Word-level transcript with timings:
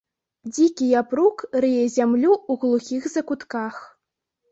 Дзікі 0.51 0.85
япрук 1.01 1.43
рые 1.65 1.83
зямлю 1.97 2.31
ў 2.51 2.53
глухіх 2.65 3.07
закутках. 3.15 3.75